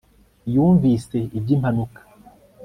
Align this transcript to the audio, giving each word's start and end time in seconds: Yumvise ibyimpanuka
Yumvise 0.53 1.17
ibyimpanuka 1.37 2.01